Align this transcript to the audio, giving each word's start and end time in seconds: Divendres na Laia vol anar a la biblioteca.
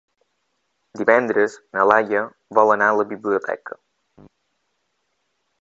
Divendres 1.01 1.57
na 1.77 1.85
Laia 1.91 2.23
vol 2.61 2.75
anar 2.77 2.89
a 2.95 2.99
la 3.03 3.07
biblioteca. 3.15 3.81